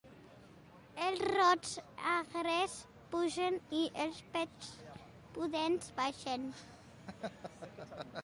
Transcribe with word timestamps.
Els 1.07 1.19
rots 1.31 1.73
agres 2.13 2.77
pugen 3.11 3.59
i 3.79 3.81
els 4.05 4.21
pets 4.37 4.71
pudents 5.37 5.91
baixen. 6.01 6.49